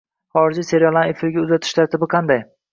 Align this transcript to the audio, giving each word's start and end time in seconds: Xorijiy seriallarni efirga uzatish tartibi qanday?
Xorijiy 0.37 0.65
seriallarni 0.69 1.13
efirga 1.15 1.45
uzatish 1.45 1.79
tartibi 1.81 2.13
qanday? 2.19 2.45